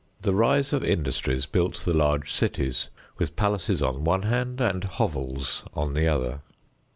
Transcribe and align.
The 0.23 0.33
rise 0.33 0.73
of 0.73 0.83
industries 0.83 1.45
built 1.45 1.75
the 1.85 1.93
large 1.93 2.31
cities, 2.33 2.89
with 3.19 3.35
palaces 3.35 3.83
on 3.83 4.03
one 4.03 4.23
hand 4.23 4.59
and 4.59 4.83
hovels 4.83 5.63
on 5.75 5.93
the 5.93 6.07
other. 6.07 6.41